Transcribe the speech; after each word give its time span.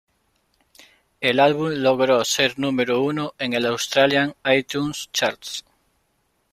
El 1.19 1.39
álbum 1.39 1.69
logró 1.75 2.25
ser 2.25 2.57
número 2.57 3.03
uno 3.03 3.35
en 3.37 3.53
el 3.53 3.67
Australian 3.67 4.33
iTunes 4.43 5.11
charts. 5.13 5.63